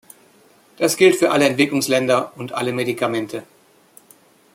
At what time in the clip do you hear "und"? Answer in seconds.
2.35-2.53